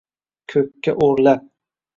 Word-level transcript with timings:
Ko’kka 0.53 0.95
o’rlab. 1.09 1.49